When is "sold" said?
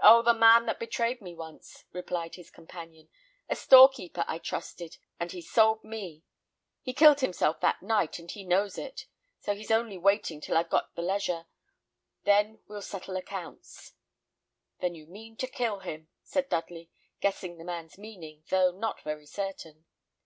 5.40-5.82